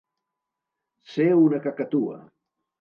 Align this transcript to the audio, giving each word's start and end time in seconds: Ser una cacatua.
Ser 1.17 1.29
una 1.43 1.63
cacatua. 1.69 2.21